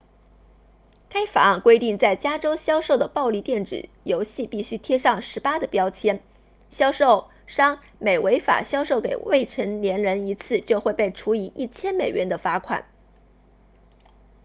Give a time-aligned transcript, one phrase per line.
[1.09, 6.23] 该法案规定在加州销售的暴力电子游戏必须贴上18的标签
[6.71, 12.85] 销售商每违法销售给未成年人一次就会被处以1000美元的罚款